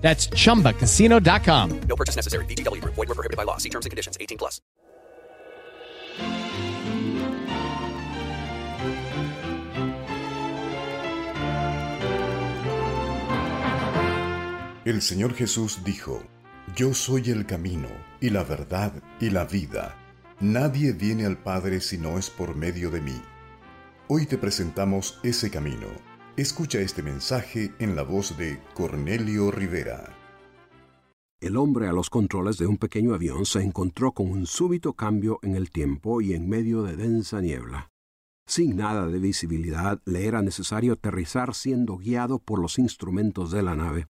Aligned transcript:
That's 0.00 0.28
chumbacasino.com. 0.28 1.80
No 1.82 1.96
purchase 1.96 2.16
necessary. 2.16 2.44
VGW 2.46 2.80
Group. 2.82 2.94
Void 2.96 3.08
were 3.08 3.14
prohibited 3.14 3.36
by 3.36 3.44
law. 3.44 3.58
See 3.58 3.70
terms 3.70 3.86
and 3.86 3.90
conditions. 3.90 4.18
18 4.20 4.38
plus. 4.38 4.60
El 14.86 15.02
Señor 15.02 15.34
Jesús 15.34 15.84
dijo, 15.84 16.22
Yo 16.74 16.94
soy 16.94 17.30
el 17.30 17.46
camino, 17.46 17.88
y 18.20 18.30
la 18.30 18.42
verdad, 18.42 18.92
y 19.20 19.30
la 19.30 19.44
vida. 19.44 19.94
Nadie 20.40 20.92
viene 20.92 21.26
al 21.26 21.36
Padre 21.36 21.80
si 21.80 21.98
no 21.98 22.18
es 22.18 22.30
por 22.30 22.56
medio 22.56 22.90
de 22.90 23.00
mí. 23.02 23.22
Hoy 24.08 24.24
te 24.26 24.38
presentamos 24.38 25.20
ese 25.22 25.50
camino. 25.50 26.09
Escucha 26.36 26.78
este 26.78 27.02
mensaje 27.02 27.74
en 27.80 27.96
la 27.96 28.02
voz 28.02 28.38
de 28.38 28.60
Cornelio 28.74 29.50
Rivera. 29.50 30.16
El 31.40 31.56
hombre 31.56 31.88
a 31.88 31.92
los 31.92 32.08
controles 32.08 32.56
de 32.56 32.68
un 32.68 32.76
pequeño 32.76 33.14
avión 33.14 33.44
se 33.46 33.62
encontró 33.62 34.12
con 34.12 34.30
un 34.30 34.46
súbito 34.46 34.92
cambio 34.92 35.40
en 35.42 35.56
el 35.56 35.70
tiempo 35.70 36.20
y 36.20 36.34
en 36.34 36.48
medio 36.48 36.84
de 36.84 36.94
densa 36.94 37.40
niebla. 37.40 37.88
Sin 38.46 38.76
nada 38.76 39.08
de 39.08 39.18
visibilidad, 39.18 40.00
le 40.04 40.26
era 40.26 40.40
necesario 40.40 40.92
aterrizar 40.92 41.52
siendo 41.52 41.96
guiado 41.96 42.38
por 42.38 42.60
los 42.60 42.78
instrumentos 42.78 43.50
de 43.50 43.62
la 43.62 43.74
nave, 43.74 44.06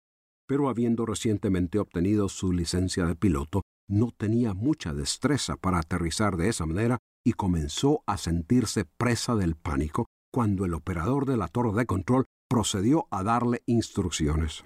pero 0.48 0.68
habiendo 0.68 1.06
recientemente 1.06 1.78
obtenido 1.78 2.28
su 2.28 2.52
licencia 2.52 3.06
de 3.06 3.14
piloto, 3.14 3.62
no 3.88 4.10
tenía 4.10 4.54
mucha 4.54 4.92
destreza 4.92 5.56
para 5.56 5.78
aterrizar 5.78 6.36
de 6.36 6.48
esa 6.48 6.66
manera 6.66 6.98
y 7.24 7.34
comenzó 7.34 8.02
a 8.06 8.18
sentirse 8.18 8.86
presa 8.98 9.36
del 9.36 9.54
pánico 9.54 10.06
cuando 10.32 10.64
el 10.64 10.74
operador 10.74 11.26
de 11.26 11.36
la 11.36 11.48
torre 11.48 11.72
de 11.72 11.86
control 11.86 12.24
procedió 12.48 13.06
a 13.10 13.22
darle 13.22 13.62
instrucciones. 13.66 14.64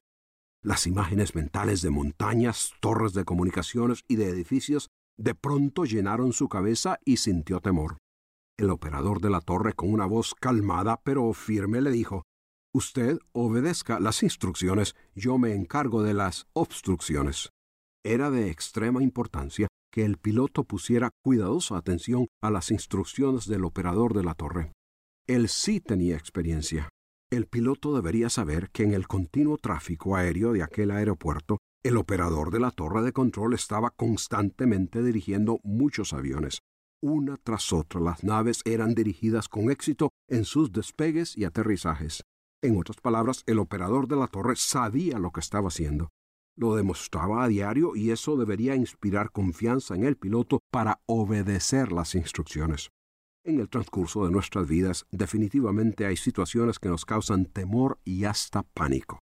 Las 0.63 0.87
imágenes 0.87 1.35
mentales 1.35 1.83
de 1.83 1.91
montañas, 1.91 2.73
torres 2.81 3.13
de 3.13 3.25
comunicaciones 3.25 4.05
y 4.07 4.17
de 4.17 4.29
edificios 4.29 4.91
de 5.19 5.35
pronto 5.35 5.85
llenaron 5.85 6.33
su 6.33 6.49
cabeza 6.49 6.99
y 7.05 7.17
sintió 7.17 7.61
temor. 7.61 7.99
El 8.59 8.71
operador 8.71 9.21
de 9.21 9.31
la 9.31 9.41
torre, 9.41 9.73
con 9.73 9.93
una 9.93 10.07
voz 10.07 10.35
calmada 10.35 11.01
pero 11.03 11.33
firme, 11.33 11.81
le 11.81 11.91
dijo 11.91 12.23
Usted 12.75 13.19
obedezca 13.33 14.01
las 14.01 14.23
instrucciones, 14.23 14.95
yo 15.15 15.37
me 15.37 15.55
encargo 15.55 16.03
de 16.03 16.15
las 16.15 16.47
obstrucciones. 16.55 17.51
Era 18.05 18.31
de 18.31 18.51
extrema 18.51 19.03
importancia 19.03 19.69
que 19.93 20.05
el 20.05 20.17
piloto 20.17 20.65
pusiera 20.65 21.11
cuidadosa 21.23 21.77
atención 21.77 22.29
a 22.43 22.51
las 22.51 22.71
instrucciones 22.71 23.47
del 23.47 23.65
operador 23.65 24.15
de 24.15 24.25
la 24.25 24.35
torre. 24.35 24.73
Él 25.29 25.49
sí 25.49 25.81
tenía 25.81 26.17
experiencia. 26.17 26.89
El 27.31 27.47
piloto 27.47 27.95
debería 27.95 28.29
saber 28.29 28.71
que 28.71 28.83
en 28.83 28.93
el 28.93 29.07
continuo 29.07 29.57
tráfico 29.57 30.17
aéreo 30.17 30.53
de 30.53 30.63
aquel 30.63 30.91
aeropuerto, 30.91 31.59
el 31.85 31.97
operador 31.97 32.51
de 32.51 32.61
la 32.61 32.71
torre 32.71 33.03
de 33.03 33.13
control 33.13 33.55
estaba 33.55 33.91
constantemente 33.91 35.03
dirigiendo 35.03 35.61
muchos 35.63 36.13
aviones. 36.13 36.59
Una 37.01 37.37
tras 37.37 37.73
otra 37.73 38.01
las 38.01 38.23
naves 38.25 38.63
eran 38.65 38.95
dirigidas 38.95 39.49
con 39.49 39.71
éxito 39.71 40.11
en 40.29 40.45
sus 40.45 40.73
despegues 40.73 41.37
y 41.37 41.45
aterrizajes. 41.45 42.23
En 42.61 42.77
otras 42.77 42.99
palabras, 42.99 43.43
el 43.47 43.59
operador 43.59 44.09
de 44.09 44.17
la 44.17 44.27
torre 44.27 44.57
sabía 44.57 45.19
lo 45.19 45.31
que 45.31 45.41
estaba 45.41 45.69
haciendo. 45.69 46.11
Lo 46.57 46.77
demostraba 46.77 47.45
a 47.45 47.49
diario 47.49 47.97
y 47.97 48.11
eso 48.11 48.37
debería 48.37 48.75
inspirar 48.77 49.31
confianza 49.31 49.95
en 49.95 50.05
el 50.05 50.17
piloto 50.17 50.61
para 50.71 51.01
obedecer 51.07 51.93
las 51.93 52.15
instrucciones. 52.15 52.91
En 53.45 53.59
el 53.59 53.69
transcurso 53.69 54.25
de 54.25 54.31
nuestras 54.31 54.69
vidas 54.69 55.05
definitivamente 55.11 56.07
hay 56.07 56.17
situaciones 56.17 56.79
que 56.79 56.89
nos 56.89 57.05
causan 57.05 57.47
temor 57.47 57.99
y 58.05 58.25
hasta 58.25 58.63
pánico. 58.63 59.19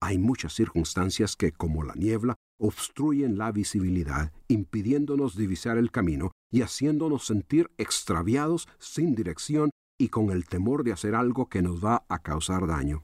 Hay 0.00 0.16
muchas 0.18 0.52
circunstancias 0.52 1.34
que, 1.34 1.50
como 1.50 1.82
la 1.82 1.94
niebla, 1.94 2.36
obstruyen 2.60 3.36
la 3.36 3.50
visibilidad, 3.50 4.32
impidiéndonos 4.46 5.36
divisar 5.36 5.76
el 5.76 5.90
camino 5.90 6.30
y 6.52 6.62
haciéndonos 6.62 7.26
sentir 7.26 7.72
extraviados, 7.76 8.68
sin 8.78 9.16
dirección 9.16 9.70
y 9.98 10.08
con 10.08 10.30
el 10.30 10.46
temor 10.46 10.84
de 10.84 10.92
hacer 10.92 11.16
algo 11.16 11.48
que 11.48 11.62
nos 11.62 11.84
va 11.84 12.04
a 12.08 12.22
causar 12.22 12.68
daño. 12.68 13.02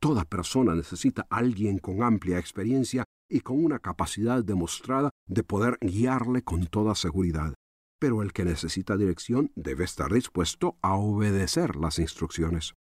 Toda 0.00 0.24
persona 0.24 0.74
necesita 0.74 1.26
a 1.28 1.36
alguien 1.36 1.78
con 1.78 2.02
amplia 2.02 2.38
experiencia 2.38 3.04
y 3.28 3.40
con 3.40 3.62
una 3.62 3.80
capacidad 3.80 4.42
demostrada 4.42 5.10
de 5.28 5.42
poder 5.42 5.76
guiarle 5.82 6.42
con 6.42 6.66
toda 6.68 6.94
seguridad. 6.94 7.52
Pero 8.00 8.22
el 8.22 8.32
que 8.32 8.44
necesita 8.44 8.96
dirección 8.96 9.52
debe 9.54 9.84
estar 9.84 10.12
dispuesto 10.12 10.76
a 10.82 10.94
obedecer 10.94 11.76
las 11.76 11.98
instrucciones. 11.98 12.74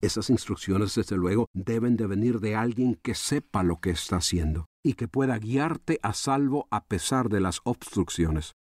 Esas 0.00 0.30
instrucciones, 0.30 0.96
desde 0.96 1.16
luego, 1.16 1.46
deben 1.54 1.96
de 1.96 2.08
venir 2.08 2.40
de 2.40 2.56
alguien 2.56 2.96
que 2.96 3.14
sepa 3.14 3.62
lo 3.62 3.80
que 3.80 3.90
está 3.90 4.16
haciendo 4.16 4.66
y 4.82 4.94
que 4.94 5.06
pueda 5.06 5.38
guiarte 5.38 6.00
a 6.02 6.12
salvo 6.14 6.66
a 6.70 6.86
pesar 6.86 7.28
de 7.28 7.40
las 7.40 7.60
obstrucciones. 7.62 8.54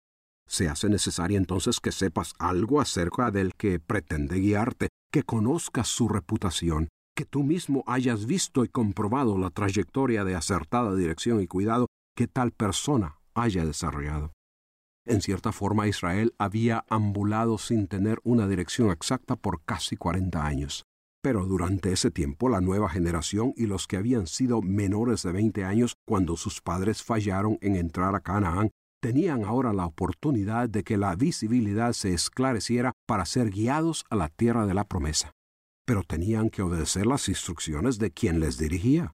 Se 0.47 0.67
hace 0.67 0.89
necesario 0.89 1.37
entonces 1.37 1.79
que 1.79 1.91
sepas 1.91 2.33
algo 2.39 2.81
acerca 2.81 3.29
del 3.29 3.53
que 3.53 3.79
pretende 3.79 4.39
guiarte, 4.39 4.89
que 5.13 5.23
conozcas 5.23 5.87
su 5.87 6.09
reputación, 6.09 6.89
que 7.15 7.25
tú 7.25 7.43
mismo 7.43 7.83
hayas 7.85 8.25
visto 8.25 8.65
y 8.65 8.67
comprobado 8.67 9.37
la 9.37 9.51
trayectoria 9.51 10.25
de 10.25 10.35
acertada 10.35 10.95
dirección 10.95 11.39
y 11.39 11.47
cuidado 11.47 11.85
que 12.17 12.27
tal 12.27 12.51
persona 12.51 13.19
haya 13.35 13.63
desarrollado. 13.63 14.33
En 15.05 15.21
cierta 15.21 15.51
forma 15.51 15.87
Israel 15.87 16.33
había 16.37 16.85
ambulado 16.89 17.57
sin 17.57 17.87
tener 17.87 18.19
una 18.23 18.47
dirección 18.47 18.91
exacta 18.91 19.35
por 19.35 19.63
casi 19.63 19.95
cuarenta 19.95 20.45
años. 20.45 20.85
Pero 21.21 21.45
durante 21.45 21.91
ese 21.91 22.11
tiempo 22.11 22.47
la 22.47 22.61
nueva 22.61 22.89
generación 22.89 23.53
y 23.57 23.65
los 23.65 23.87
que 23.87 23.97
habían 23.97 24.27
sido 24.27 24.61
menores 24.61 25.23
de 25.23 25.31
veinte 25.31 25.65
años 25.65 25.95
cuando 26.05 26.37
sus 26.37 26.61
padres 26.61 27.03
fallaron 27.03 27.57
en 27.61 27.75
entrar 27.75 28.15
a 28.15 28.21
Canaán 28.21 28.71
tenían 29.01 29.43
ahora 29.43 29.73
la 29.73 29.85
oportunidad 29.85 30.69
de 30.69 30.83
que 30.83 30.97
la 30.97 31.15
visibilidad 31.15 31.93
se 31.93 32.13
esclareciera 32.13 32.93
para 33.05 33.25
ser 33.25 33.49
guiados 33.49 34.05
a 34.09 34.15
la 34.15 34.29
tierra 34.29 34.65
de 34.65 34.73
la 34.73 34.83
promesa. 34.83 35.31
Pero 35.85 36.03
tenían 36.03 36.49
que 36.49 36.61
obedecer 36.61 37.07
las 37.07 37.27
instrucciones 37.29 37.97
de 37.97 38.11
quien 38.11 38.39
les 38.39 38.57
dirigía. 38.57 39.13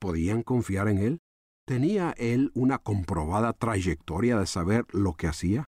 ¿Podían 0.00 0.42
confiar 0.42 0.88
en 0.88 0.98
él? 0.98 1.18
¿Tenía 1.68 2.14
él 2.16 2.50
una 2.54 2.78
comprobada 2.78 3.52
trayectoria 3.52 4.38
de 4.38 4.46
saber 4.46 4.86
lo 4.90 5.12
que 5.16 5.26
hacía? 5.26 5.66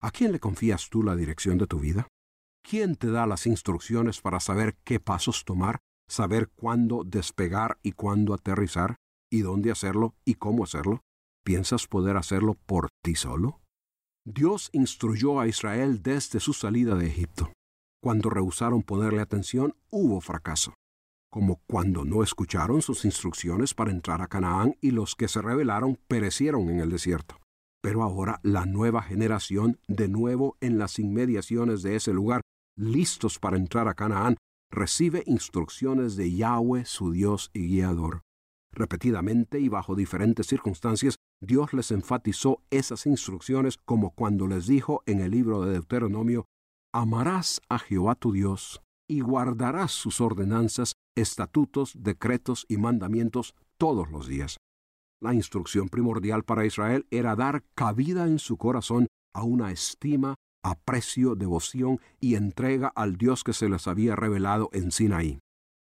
¿A 0.00 0.10
quién 0.10 0.32
le 0.32 0.40
confías 0.40 0.88
tú 0.88 1.02
la 1.02 1.16
dirección 1.16 1.58
de 1.58 1.66
tu 1.66 1.80
vida? 1.80 2.08
¿Quién 2.66 2.96
te 2.96 3.10
da 3.10 3.26
las 3.26 3.46
instrucciones 3.46 4.22
para 4.22 4.40
saber 4.40 4.74
qué 4.84 5.00
pasos 5.00 5.44
tomar, 5.44 5.80
saber 6.08 6.48
cuándo 6.48 7.04
despegar 7.04 7.76
y 7.82 7.92
cuándo 7.92 8.32
aterrizar, 8.32 8.96
y 9.30 9.42
dónde 9.42 9.70
hacerlo 9.70 10.14
y 10.24 10.36
cómo 10.36 10.64
hacerlo? 10.64 11.02
¿Piensas 11.44 11.88
poder 11.88 12.16
hacerlo 12.16 12.54
por 12.64 12.88
ti 13.02 13.14
solo? 13.14 13.60
Dios 14.24 14.70
instruyó 14.72 15.40
a 15.40 15.46
Israel 15.46 16.02
desde 16.02 16.40
su 16.40 16.54
salida 16.54 16.94
de 16.94 17.08
Egipto. 17.08 17.52
Cuando 18.02 18.30
rehusaron 18.30 18.82
ponerle 18.82 19.20
atención, 19.20 19.76
hubo 19.90 20.22
fracaso, 20.22 20.72
como 21.34 21.60
cuando 21.66 22.04
no 22.04 22.22
escucharon 22.22 22.80
sus 22.80 23.04
instrucciones 23.04 23.74
para 23.74 23.90
entrar 23.90 24.22
a 24.22 24.28
Canaán 24.28 24.76
y 24.80 24.92
los 24.92 25.16
que 25.16 25.26
se 25.26 25.42
rebelaron 25.42 25.98
perecieron 26.06 26.70
en 26.70 26.78
el 26.78 26.90
desierto. 26.90 27.40
Pero 27.82 28.04
ahora 28.04 28.38
la 28.44 28.66
nueva 28.66 29.02
generación, 29.02 29.80
de 29.88 30.06
nuevo 30.06 30.56
en 30.60 30.78
las 30.78 31.00
inmediaciones 31.00 31.82
de 31.82 31.96
ese 31.96 32.12
lugar, 32.12 32.40
listos 32.78 33.40
para 33.40 33.56
entrar 33.56 33.88
a 33.88 33.94
Canaán, 33.94 34.36
recibe 34.70 35.24
instrucciones 35.26 36.14
de 36.14 36.32
Yahweh, 36.32 36.84
su 36.84 37.10
Dios 37.10 37.50
y 37.52 37.66
guiador. 37.66 38.20
Repetidamente 38.70 39.58
y 39.58 39.68
bajo 39.68 39.96
diferentes 39.96 40.46
circunstancias, 40.46 41.16
Dios 41.42 41.72
les 41.72 41.90
enfatizó 41.90 42.62
esas 42.70 43.06
instrucciones 43.06 43.76
como 43.84 44.10
cuando 44.10 44.46
les 44.46 44.68
dijo 44.68 45.02
en 45.04 45.18
el 45.18 45.32
libro 45.32 45.62
de 45.62 45.72
Deuteronomio, 45.72 46.44
Amarás 46.94 47.60
a 47.68 47.80
Jehová 47.80 48.14
tu 48.14 48.30
Dios 48.30 48.82
y 49.10 49.18
guardarás 49.18 49.90
sus 49.90 50.20
ordenanzas, 50.20 50.94
estatutos, 51.14 51.94
decretos 51.98 52.66
y 52.68 52.76
mandamientos 52.76 53.54
todos 53.78 54.10
los 54.10 54.28
días. 54.28 54.56
La 55.20 55.34
instrucción 55.34 55.88
primordial 55.88 56.44
para 56.44 56.66
Israel 56.66 57.06
era 57.10 57.36
dar 57.36 57.64
cabida 57.74 58.26
en 58.26 58.38
su 58.38 58.56
corazón 58.56 59.06
a 59.34 59.42
una 59.42 59.72
estima, 59.72 60.34
aprecio, 60.62 61.34
devoción 61.34 62.00
y 62.20 62.34
entrega 62.34 62.92
al 62.94 63.16
Dios 63.16 63.44
que 63.44 63.52
se 63.52 63.68
les 63.68 63.86
había 63.86 64.16
revelado 64.16 64.70
en 64.72 64.90
Sinaí. 64.90 65.38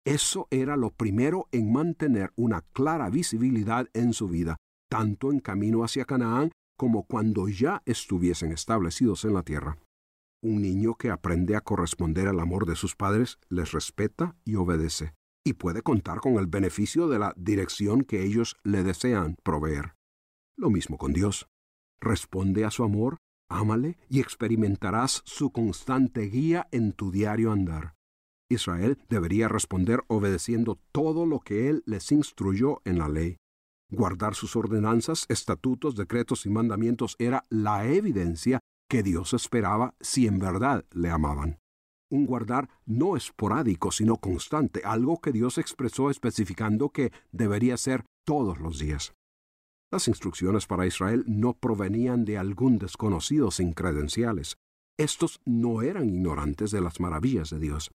Eso 0.06 0.48
era 0.52 0.78
lo 0.78 0.92
primero 0.92 1.48
en 1.52 1.72
mantener 1.72 2.32
una 2.36 2.62
clara 2.74 3.10
visibilidad 3.10 3.88
en 3.94 4.14
su 4.14 4.28
vida, 4.28 4.58
tanto 4.90 5.32
en 5.32 5.40
camino 5.40 5.84
hacia 5.84 6.06
Canaán 6.06 6.52
como 6.78 7.04
cuando 7.04 7.48
ya 7.48 7.82
estuviesen 7.86 8.52
establecidos 8.52 9.26
en 9.26 9.34
la 9.34 9.44
tierra. 9.44 9.78
Un 10.46 10.62
niño 10.62 10.94
que 10.94 11.10
aprende 11.10 11.56
a 11.56 11.62
corresponder 11.62 12.28
al 12.28 12.40
amor 12.40 12.68
de 12.68 12.76
sus 12.76 12.96
padres 12.96 13.40
les 13.50 13.72
respeta 13.72 14.36
y 14.46 14.58
obedece, 14.58 15.16
y 15.44 15.54
puede 15.54 15.82
contar 15.82 16.20
con 16.20 16.36
el 16.36 16.46
beneficio 16.46 17.08
de 17.08 17.18
la 17.18 17.34
dirección 17.36 18.04
que 18.04 18.24
ellos 18.24 18.56
le 18.64 18.84
desean 18.84 19.38
proveer. 19.42 19.96
Lo 20.56 20.70
mismo 20.70 21.00
con 21.00 21.14
Dios. 21.14 21.48
Responde 22.00 22.64
a 22.64 22.70
su 22.70 22.84
amor, 22.84 23.18
ámale 23.50 23.98
y 24.08 24.20
experimentarás 24.20 25.24
su 25.26 25.50
constante 25.50 26.22
guía 26.28 26.68
en 26.70 26.94
tu 26.94 27.10
diario 27.10 27.52
andar. 27.52 27.96
Israel 28.48 29.00
debería 29.10 29.48
responder 29.48 30.04
obedeciendo 30.10 30.80
todo 30.92 31.26
lo 31.26 31.40
que 31.40 31.70
Él 31.70 31.82
les 31.88 32.12
instruyó 32.12 32.84
en 32.86 33.00
la 33.00 33.10
ley. 33.10 33.38
Guardar 33.90 34.36
sus 34.36 34.56
ordenanzas, 34.56 35.26
estatutos, 35.28 35.96
decretos 35.96 36.46
y 36.46 36.52
mandamientos 36.52 37.16
era 37.18 37.48
la 37.50 37.88
evidencia 37.88 38.60
que 38.90 39.04
Dios 39.04 39.34
esperaba 39.34 39.96
si 40.00 40.28
en 40.28 40.40
verdad 40.40 40.86
le 40.92 41.10
amaban. 41.10 41.60
Un 42.10 42.26
guardar 42.26 42.70
no 42.86 43.18
esporádico, 43.18 43.92
sino 43.92 44.18
constante, 44.18 44.82
algo 44.84 45.20
que 45.20 45.32
Dios 45.32 45.58
expresó 45.58 46.10
especificando 46.10 46.90
que 46.90 47.12
debería 47.32 47.78
ser 47.78 48.06
todos 48.26 48.60
los 48.60 48.80
días. 48.80 49.14
Las 49.92 50.08
instrucciones 50.08 50.68
para 50.68 50.86
Israel 50.86 51.24
no 51.28 51.54
provenían 51.54 52.26
de 52.26 52.38
algún 52.38 52.78
desconocido 52.78 53.52
sin 53.52 53.74
credenciales. 53.74 54.58
Estos 54.98 55.42
no 55.46 55.82
eran 55.82 56.10
ignorantes 56.10 56.72
de 56.72 56.82
las 56.82 57.00
maravillas 57.00 57.50
de 57.50 57.60
Dios. 57.60 57.92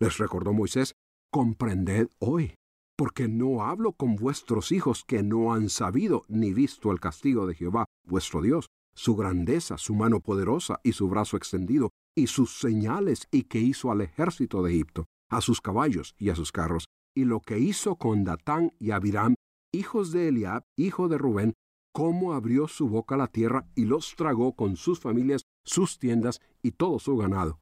Les 0.00 0.18
recordó 0.18 0.52
Moisés, 0.52 0.94
comprended 1.30 2.08
hoy, 2.18 2.54
porque 2.96 3.28
no 3.28 3.64
hablo 3.64 3.92
con 3.92 4.16
vuestros 4.16 4.72
hijos 4.72 5.04
que 5.04 5.22
no 5.22 5.52
han 5.52 5.68
sabido 5.68 6.24
ni 6.28 6.52
visto 6.52 6.90
el 6.90 7.00
castigo 7.00 7.46
de 7.46 7.54
Jehová, 7.54 7.84
vuestro 8.04 8.40
Dios, 8.40 8.68
su 8.98 9.14
grandeza, 9.14 9.78
su 9.78 9.94
mano 9.94 10.18
poderosa 10.18 10.80
y 10.82 10.92
su 10.92 11.08
brazo 11.08 11.36
extendido, 11.36 11.92
y 12.16 12.26
sus 12.26 12.58
señales 12.58 13.28
y 13.30 13.44
que 13.44 13.60
hizo 13.60 13.92
al 13.92 14.00
ejército 14.00 14.60
de 14.60 14.72
Egipto, 14.72 15.04
a 15.30 15.40
sus 15.40 15.60
caballos 15.60 16.16
y 16.18 16.30
a 16.30 16.34
sus 16.34 16.50
carros, 16.50 16.86
y 17.16 17.24
lo 17.24 17.40
que 17.40 17.60
hizo 17.60 17.94
con 17.94 18.24
Datán 18.24 18.72
y 18.80 18.90
Abiram, 18.90 19.36
hijos 19.72 20.10
de 20.10 20.26
Eliab, 20.26 20.64
hijo 20.76 21.06
de 21.06 21.16
Rubén, 21.16 21.54
cómo 21.92 22.32
abrió 22.32 22.66
su 22.66 22.88
boca 22.88 23.16
la 23.16 23.28
tierra 23.28 23.68
y 23.76 23.84
los 23.84 24.16
tragó 24.16 24.54
con 24.54 24.76
sus 24.76 24.98
familias, 24.98 25.42
sus 25.64 26.00
tiendas 26.00 26.40
y 26.60 26.72
todo 26.72 26.98
su 26.98 27.16
ganado. 27.16 27.60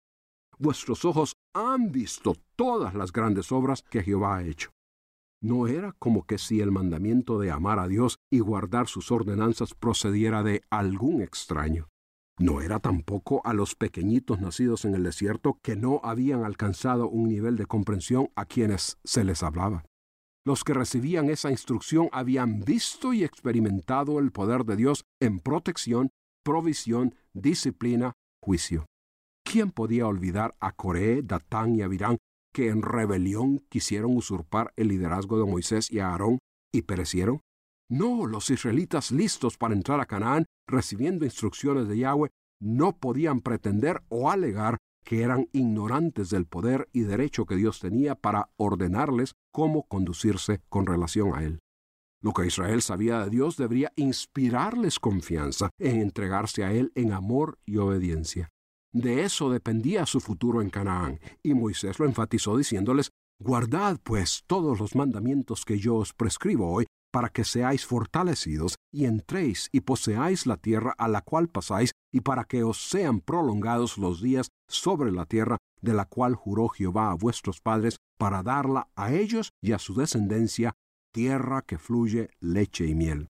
Vuestros 0.59 1.05
ojos 1.05 1.35
han 1.55 1.93
visto 1.93 2.35
todas 2.57 2.95
las 2.95 3.13
grandes 3.13 3.53
obras 3.53 3.83
que 3.83 4.03
Jehová 4.03 4.39
ha 4.39 4.45
hecho. 4.45 4.71
No 5.43 5.67
era 5.67 5.93
como 5.99 6.25
que 6.25 6.39
si 6.39 6.61
el 6.61 6.73
mandamiento 6.73 7.39
de 7.39 7.51
amar 7.51 7.79
a 7.79 7.89
Dios 7.89 8.19
y 8.31 8.41
guardar 8.41 8.89
sus 8.89 9.11
ordenanzas 9.11 9.75
procediera 9.75 10.43
de 10.43 10.63
algún 10.71 11.21
extraño. 11.23 11.89
No 12.39 12.61
era 12.61 12.81
tampoco 12.81 13.41
a 13.47 13.55
los 13.55 13.75
pequeñitos 13.75 14.41
nacidos 14.41 14.85
en 14.85 14.95
el 14.95 15.03
desierto 15.03 15.59
que 15.63 15.75
no 15.75 16.01
habían 16.03 16.45
alcanzado 16.45 17.09
un 17.09 17.29
nivel 17.29 17.57
de 17.57 17.67
comprensión 17.67 18.29
a 18.37 18.45
quienes 18.45 18.99
se 19.05 19.25
les 19.25 19.43
hablaba. 19.43 19.85
Los 20.45 20.63
que 20.63 20.75
recibían 20.75 21.31
esa 21.31 21.51
instrucción 21.51 22.09
habían 22.13 22.61
visto 22.61 23.13
y 23.13 23.25
experimentado 23.25 24.19
el 24.19 24.33
poder 24.33 24.65
de 24.65 24.77
Dios 24.77 25.05
en 25.21 25.41
protección, 25.41 26.11
provisión, 26.45 27.15
disciplina, 27.33 28.13
juicio. 28.43 28.87
¿Quién 29.45 29.71
podía 29.71 30.07
olvidar 30.07 30.55
a 30.61 30.73
Coré, 30.73 31.23
Datán 31.23 31.75
y 31.75 31.83
Abirán 31.83 32.19
que 32.57 32.71
en 32.71 32.81
rebelión 32.81 33.59
quisieron 33.69 34.17
usurpar 34.17 34.73
el 34.77 34.89
liderazgo 34.89 35.39
de 35.39 35.45
Moisés 35.45 35.91
y 35.93 35.99
Aarón 35.99 36.39
y 36.73 36.83
perecieron? 36.83 37.43
No, 37.91 38.27
los 38.27 38.49
israelitas 38.49 39.13
listos 39.13 39.59
para 39.59 39.75
entrar 39.75 40.01
a 40.01 40.07
Canaán, 40.07 40.47
recibiendo 40.67 41.27
instrucciones 41.27 41.87
de 41.87 41.99
Yahweh, 41.99 42.31
no 42.59 42.97
podían 42.97 43.43
pretender 43.43 44.03
o 44.09 44.31
alegar 44.31 44.79
que 45.05 45.21
eran 45.21 45.51
ignorantes 45.53 46.31
del 46.31 46.47
poder 46.47 46.89
y 46.95 47.01
derecho 47.01 47.45
que 47.45 47.57
Dios 47.57 47.79
tenía 47.79 48.15
para 48.15 48.49
ordenarles 48.57 49.35
cómo 49.53 49.87
conducirse 49.87 50.63
con 50.71 50.87
relación 50.87 51.35
a 51.35 51.45
Él. 51.45 51.59
Lo 52.23 52.33
que 52.33 52.47
Israel 52.47 52.81
sabía 52.81 53.23
de 53.23 53.29
Dios 53.29 53.59
debería 53.59 53.93
inspirarles 53.97 54.99
confianza 54.99 55.69
en 55.79 56.01
entregarse 56.01 56.65
a 56.65 56.73
Él 56.73 56.91
en 56.95 57.13
amor 57.13 57.59
y 57.67 57.77
obediencia. 57.77 58.49
De 58.97 59.25
eso 59.25 59.51
dependía 59.51 60.07
su 60.07 60.21
futuro 60.21 60.63
en 60.63 60.71
Canaán, 60.71 61.21
y 61.43 61.53
Moisés 61.53 61.99
lo 61.99 62.07
enfatizó 62.07 62.57
diciéndoles, 62.57 63.11
Guardad 63.39 64.01
pues 64.03 64.43
todos 64.47 64.81
los 64.81 64.95
mandamientos 64.95 65.67
que 65.67 65.79
yo 65.79 65.97
os 65.97 66.15
prescribo 66.15 66.73
hoy, 66.73 66.87
para 67.13 67.29
que 67.29 67.45
seáis 67.45 67.85
fortalecidos 67.85 68.77
y 68.91 69.05
entréis 69.05 69.69
y 69.71 69.83
poseáis 69.83 70.47
la 70.47 70.57
tierra 70.57 70.95
a 70.97 71.09
la 71.09 71.21
cual 71.21 71.49
pasáis, 71.49 71.93
y 72.11 72.23
para 72.23 72.45
que 72.45 72.63
os 72.63 72.89
sean 72.89 73.21
prolongados 73.21 73.99
los 73.99 74.23
días 74.23 74.49
sobre 74.67 75.13
la 75.13 75.27
tierra 75.27 75.59
de 75.83 75.93
la 75.93 76.07
cual 76.07 76.35
juró 76.35 76.69
Jehová 76.69 77.11
a 77.11 77.17
vuestros 77.17 77.61
padres, 77.61 77.99
para 78.17 78.43
darla 78.43 78.89
a 78.97 79.13
ellos 79.13 79.51
y 79.61 79.73
a 79.73 79.79
su 79.79 79.93
descendencia, 79.93 80.73
tierra 81.13 81.61
que 81.61 81.77
fluye 81.77 82.31
leche 82.41 82.87
y 82.87 82.95
miel. 82.95 83.29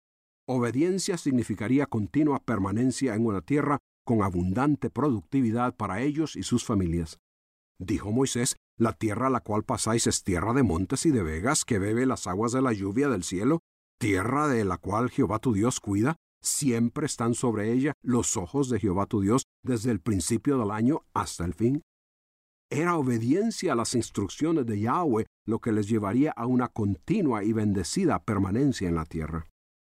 Obediencia 0.48 1.18
significaría 1.18 1.86
continua 1.86 2.40
permanencia 2.40 3.14
en 3.14 3.26
una 3.26 3.42
tierra 3.42 3.78
con 4.10 4.24
abundante 4.24 4.90
productividad 4.90 5.76
para 5.76 6.02
ellos 6.02 6.36
y 6.36 6.42
sus 6.42 6.66
familias. 6.66 7.20
Dijo 7.80 8.12
Moisés, 8.12 8.56
la 8.76 8.94
tierra 8.94 9.28
a 9.28 9.30
la 9.30 9.42
cual 9.42 9.64
pasáis 9.64 10.08
es 10.08 10.24
tierra 10.24 10.54
de 10.54 10.64
montes 10.64 11.06
y 11.06 11.12
de 11.12 11.22
vegas 11.22 11.64
que 11.64 11.78
bebe 11.78 12.08
las 12.08 12.26
aguas 12.26 12.52
de 12.52 12.64
la 12.64 12.74
lluvia 12.74 13.08
del 13.08 13.24
cielo, 13.24 13.60
tierra 14.00 14.48
de 14.48 14.66
la 14.66 14.80
cual 14.80 15.12
Jehová 15.12 15.38
tu 15.38 15.54
Dios 15.54 15.80
cuida, 15.80 16.16
siempre 16.42 17.06
están 17.06 17.36
sobre 17.36 17.72
ella 17.72 17.94
los 18.02 18.36
ojos 18.36 18.68
de 18.72 18.80
Jehová 18.80 19.06
tu 19.06 19.22
Dios 19.22 19.44
desde 19.64 19.92
el 19.92 20.00
principio 20.00 20.58
del 20.58 20.72
año 20.72 21.04
hasta 21.14 21.46
el 21.46 21.54
fin. 21.54 21.84
Era 22.72 22.98
obediencia 22.98 23.74
a 23.74 23.76
las 23.76 23.94
instrucciones 23.94 24.66
de 24.66 24.80
Yahweh 24.80 25.28
lo 25.46 25.60
que 25.60 25.72
les 25.72 25.88
llevaría 25.88 26.32
a 26.32 26.48
una 26.48 26.70
continua 26.70 27.44
y 27.44 27.54
bendecida 27.54 28.24
permanencia 28.24 28.90
en 28.90 28.96
la 28.96 29.06
tierra. 29.06 29.46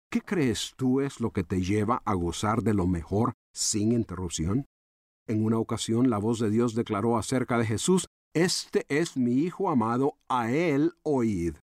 ¿Qué 0.10 0.22
crees 0.22 0.72
tú 0.78 1.02
es 1.02 1.20
lo 1.20 1.32
que 1.32 1.44
te 1.44 1.62
lleva 1.62 2.02
a 2.06 2.14
gozar 2.14 2.62
de 2.62 2.74
lo 2.74 2.88
mejor 2.88 3.34
sin 3.56 3.94
interrupción? 3.94 4.66
En 5.28 5.44
una 5.44 5.58
ocasión 5.58 6.10
la 6.10 6.20
voz 6.20 6.40
de 6.40 6.50
Dios 6.52 6.76
declaró 6.76 7.18
acerca 7.18 7.58
de 7.58 7.66
Jesús, 7.66 8.08
Este 8.36 8.86
es 8.90 9.18
mi 9.18 9.34
Hijo 9.34 9.70
amado, 9.70 10.18
a 10.30 10.52
él 10.52 10.94
oíd. 11.04 11.56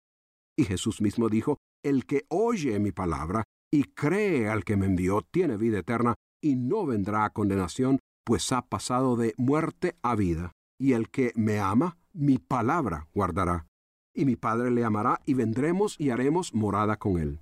Y 0.56 0.64
Jesús 0.64 1.00
mismo 1.00 1.28
dijo, 1.28 1.58
El 1.84 2.06
que 2.06 2.24
oye 2.28 2.78
mi 2.80 2.90
palabra 2.90 3.44
y 3.70 3.84
cree 3.84 4.48
al 4.48 4.64
que 4.64 4.76
me 4.76 4.86
envió 4.86 5.22
tiene 5.22 5.56
vida 5.56 5.78
eterna 5.78 6.14
y 6.42 6.56
no 6.56 6.86
vendrá 6.86 7.24
a 7.24 7.30
condenación, 7.30 8.00
pues 8.24 8.50
ha 8.52 8.62
pasado 8.62 9.16
de 9.16 9.34
muerte 9.36 9.96
a 10.02 10.16
vida. 10.16 10.52
Y 10.80 10.92
el 10.94 11.08
que 11.10 11.32
me 11.36 11.60
ama, 11.60 11.98
mi 12.12 12.38
palabra 12.38 13.08
guardará. 13.14 13.66
Y 14.14 14.24
mi 14.24 14.36
Padre 14.36 14.70
le 14.70 14.84
amará 14.84 15.20
y 15.24 15.34
vendremos 15.34 15.98
y 15.98 16.10
haremos 16.10 16.52
morada 16.52 16.96
con 16.98 17.18
él. 17.18 17.40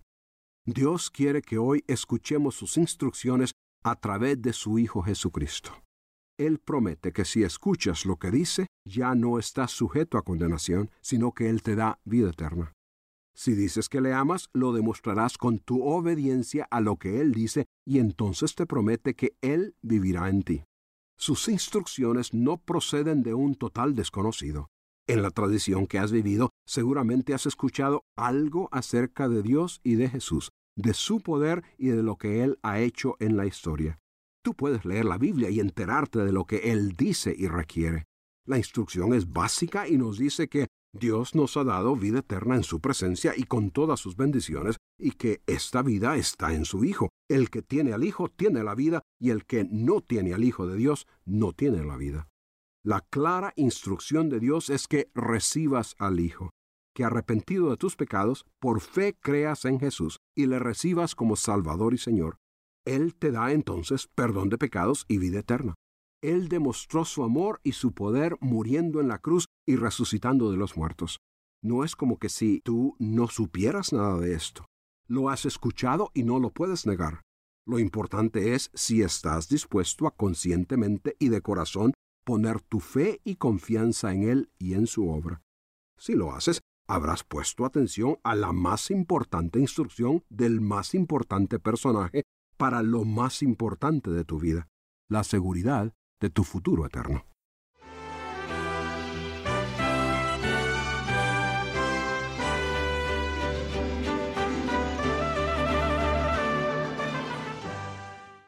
Dios 0.66 1.10
quiere 1.10 1.42
que 1.42 1.58
hoy 1.58 1.82
escuchemos 1.88 2.54
sus 2.54 2.76
instrucciones 2.76 3.52
a 3.82 3.96
través 3.96 4.40
de 4.40 4.52
su 4.52 4.78
Hijo 4.78 5.02
Jesucristo. 5.02 5.72
Él 6.38 6.58
promete 6.58 7.12
que 7.12 7.24
si 7.24 7.42
escuchas 7.42 8.06
lo 8.06 8.16
que 8.16 8.30
dice, 8.30 8.66
ya 8.86 9.14
no 9.14 9.38
estás 9.38 9.72
sujeto 9.72 10.16
a 10.16 10.22
condenación, 10.22 10.90
sino 11.00 11.32
que 11.32 11.50
Él 11.50 11.62
te 11.62 11.76
da 11.76 11.98
vida 12.04 12.30
eterna. 12.30 12.72
Si 13.34 13.54
dices 13.54 13.88
que 13.88 14.00
le 14.00 14.12
amas, 14.12 14.48
lo 14.52 14.72
demostrarás 14.72 15.38
con 15.38 15.58
tu 15.58 15.82
obediencia 15.82 16.66
a 16.70 16.80
lo 16.80 16.96
que 16.96 17.20
Él 17.20 17.32
dice, 17.32 17.66
y 17.86 17.98
entonces 17.98 18.54
te 18.54 18.66
promete 18.66 19.14
que 19.14 19.36
Él 19.40 19.76
vivirá 19.82 20.28
en 20.28 20.42
ti. 20.42 20.64
Sus 21.18 21.48
instrucciones 21.48 22.32
no 22.32 22.56
proceden 22.56 23.22
de 23.22 23.34
un 23.34 23.54
total 23.54 23.94
desconocido. 23.94 24.68
En 25.06 25.22
la 25.22 25.30
tradición 25.30 25.86
que 25.86 25.98
has 25.98 26.12
vivido, 26.12 26.50
seguramente 26.66 27.34
has 27.34 27.44
escuchado 27.44 28.04
algo 28.16 28.68
acerca 28.72 29.28
de 29.28 29.42
Dios 29.42 29.80
y 29.82 29.96
de 29.96 30.08
Jesús, 30.08 30.50
de 30.80 30.94
su 30.94 31.20
poder 31.20 31.62
y 31.78 31.88
de 31.88 32.02
lo 32.02 32.16
que 32.16 32.42
Él 32.42 32.58
ha 32.62 32.80
hecho 32.80 33.16
en 33.20 33.36
la 33.36 33.46
historia. 33.46 33.98
Tú 34.42 34.54
puedes 34.54 34.84
leer 34.84 35.04
la 35.04 35.18
Biblia 35.18 35.50
y 35.50 35.60
enterarte 35.60 36.20
de 36.20 36.32
lo 36.32 36.46
que 36.46 36.72
Él 36.72 36.92
dice 36.96 37.34
y 37.36 37.46
requiere. 37.46 38.06
La 38.46 38.56
instrucción 38.56 39.12
es 39.12 39.30
básica 39.30 39.86
y 39.86 39.98
nos 39.98 40.18
dice 40.18 40.48
que 40.48 40.68
Dios 40.92 41.34
nos 41.34 41.56
ha 41.56 41.62
dado 41.64 41.94
vida 41.94 42.20
eterna 42.20 42.56
en 42.56 42.64
su 42.64 42.80
presencia 42.80 43.34
y 43.36 43.44
con 43.44 43.70
todas 43.70 44.00
sus 44.00 44.16
bendiciones, 44.16 44.76
y 44.98 45.12
que 45.12 45.40
esta 45.46 45.82
vida 45.82 46.16
está 46.16 46.52
en 46.52 46.64
su 46.64 46.84
Hijo. 46.84 47.10
El 47.28 47.48
que 47.50 47.62
tiene 47.62 47.92
al 47.92 48.02
Hijo 48.02 48.28
tiene 48.28 48.64
la 48.64 48.74
vida, 48.74 49.02
y 49.20 49.30
el 49.30 49.44
que 49.44 49.64
no 49.70 50.00
tiene 50.00 50.34
al 50.34 50.42
Hijo 50.42 50.66
de 50.66 50.76
Dios 50.76 51.06
no 51.24 51.52
tiene 51.52 51.84
la 51.84 51.96
vida. 51.96 52.28
La 52.82 53.02
clara 53.02 53.52
instrucción 53.56 54.30
de 54.30 54.40
Dios 54.40 54.68
es 54.70 54.88
que 54.88 55.10
recibas 55.14 55.94
al 55.98 56.18
Hijo 56.18 56.50
que 57.00 57.06
arrepentido 57.06 57.70
de 57.70 57.78
tus 57.78 57.96
pecados, 57.96 58.44
por 58.58 58.82
fe 58.82 59.16
creas 59.18 59.64
en 59.64 59.80
Jesús 59.80 60.20
y 60.36 60.44
le 60.44 60.58
recibas 60.58 61.14
como 61.14 61.34
Salvador 61.34 61.94
y 61.94 61.96
Señor. 61.96 62.36
Él 62.84 63.14
te 63.14 63.30
da 63.30 63.52
entonces 63.52 64.06
perdón 64.14 64.50
de 64.50 64.58
pecados 64.58 65.06
y 65.08 65.16
vida 65.16 65.38
eterna. 65.38 65.76
Él 66.20 66.50
demostró 66.50 67.06
su 67.06 67.24
amor 67.24 67.58
y 67.62 67.72
su 67.72 67.92
poder 67.92 68.36
muriendo 68.40 69.00
en 69.00 69.08
la 69.08 69.18
cruz 69.18 69.46
y 69.66 69.76
resucitando 69.76 70.50
de 70.50 70.58
los 70.58 70.76
muertos. 70.76 71.20
No 71.62 71.84
es 71.84 71.96
como 71.96 72.18
que 72.18 72.28
si 72.28 72.60
tú 72.60 72.96
no 72.98 73.28
supieras 73.28 73.94
nada 73.94 74.18
de 74.18 74.34
esto. 74.34 74.66
Lo 75.08 75.30
has 75.30 75.46
escuchado 75.46 76.10
y 76.12 76.24
no 76.24 76.38
lo 76.38 76.50
puedes 76.50 76.84
negar. 76.84 77.22
Lo 77.66 77.78
importante 77.78 78.52
es 78.52 78.70
si 78.74 79.00
estás 79.00 79.48
dispuesto 79.48 80.06
a 80.06 80.14
conscientemente 80.14 81.16
y 81.18 81.30
de 81.30 81.40
corazón 81.40 81.94
poner 82.26 82.60
tu 82.60 82.78
fe 82.78 83.22
y 83.24 83.36
confianza 83.36 84.12
en 84.12 84.24
Él 84.24 84.50
y 84.58 84.74
en 84.74 84.86
su 84.86 85.08
obra. 85.08 85.40
Si 85.96 86.12
lo 86.12 86.32
haces, 86.32 86.60
habrás 86.90 87.22
puesto 87.22 87.64
atención 87.64 88.18
a 88.24 88.34
la 88.34 88.52
más 88.52 88.90
importante 88.90 89.60
instrucción 89.60 90.24
del 90.28 90.60
más 90.60 90.92
importante 90.94 91.60
personaje 91.60 92.24
para 92.56 92.82
lo 92.82 93.04
más 93.04 93.42
importante 93.42 94.10
de 94.10 94.24
tu 94.24 94.40
vida, 94.40 94.68
la 95.08 95.22
seguridad 95.22 95.94
de 96.20 96.30
tu 96.30 96.42
futuro 96.42 96.84
eterno. 96.84 97.24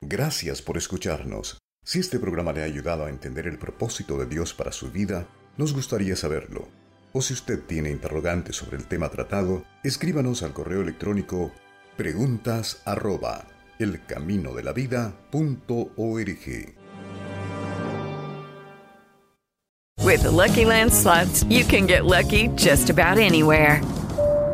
Gracias 0.01 0.61
por 0.61 0.77
escucharnos. 0.77 1.59
Si 1.85 2.01
este 2.01 2.19
programa 2.19 2.53
le 2.53 2.63
ha 2.63 2.65
ayudado 2.65 3.05
a 3.05 3.09
entender 3.09 3.47
el 3.47 3.59
propósito 3.59 4.19
de 4.19 4.27
Dios 4.27 4.53
para 4.53 4.73
su 4.73 4.91
vida, 4.91 5.27
nos 5.57 5.73
gustaría 5.73 6.17
saberlo. 6.17 6.82
O 7.15 7.21
si 7.21 7.35
usted 7.35 7.61
tiene 7.67 7.91
interrogantes 7.91 8.57
sobre 8.57 8.79
el 8.79 8.87
tema 8.87 9.11
tratado, 9.11 9.65
escríbanos 9.85 10.43
al 10.43 10.55
correo 10.55 10.81
electrónico 10.81 11.53
preguntas 11.97 12.81
arroba 12.87 13.45
elcaminodelavida.org. 13.79 16.75
With 20.05 20.25
the 20.25 20.31
Lucky 20.31 20.65
Land 20.65 20.93
slots, 20.93 21.45
you 21.45 21.65
can 21.65 21.87
get 21.87 22.05
lucky 22.05 22.49
just 22.57 22.91
about 22.91 23.19
anywhere. 23.19 23.81